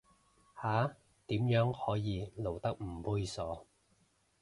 [0.59, 0.95] 下，
[1.27, 3.65] 點樣可以露得唔猥褻